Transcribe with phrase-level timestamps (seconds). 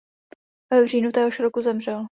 [0.83, 2.07] V říjnu téhož roku zemřel.